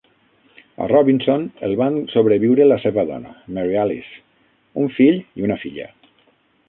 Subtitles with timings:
[0.85, 4.19] A Robinson el van sobreviure la seva dona, Mary Alice,
[4.85, 5.89] un fill i una filla.